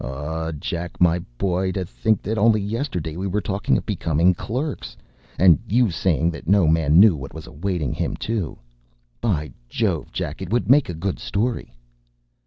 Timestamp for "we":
3.17-3.27